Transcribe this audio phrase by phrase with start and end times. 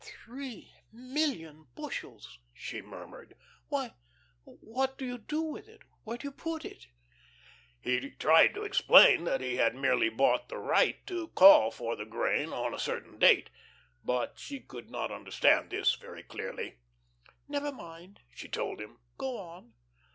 [0.03, 3.35] "Three million bushels!" she murmured.
[3.67, 3.93] "Why,
[4.45, 5.83] what do you do with it?
[6.03, 6.87] Where do you put it?"
[7.79, 12.05] He tried to explain that he had merely bought the right to call for the
[12.05, 13.51] grain on a certain date,
[14.03, 16.79] but she could not understand this very clearly.
[17.47, 19.73] "Never mind," she told him, "go on."